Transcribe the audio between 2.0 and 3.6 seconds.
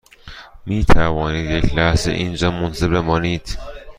اینجا منتظر بمانید؟